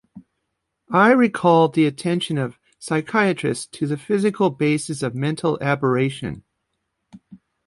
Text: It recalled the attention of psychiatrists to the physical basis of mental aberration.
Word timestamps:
It 0.91 1.15
recalled 1.15 1.75
the 1.75 1.85
attention 1.85 2.39
of 2.39 2.57
psychiatrists 2.79 3.67
to 3.67 3.85
the 3.85 3.97
physical 3.97 4.49
basis 4.49 5.03
of 5.03 5.13
mental 5.13 5.59
aberration. 5.61 6.43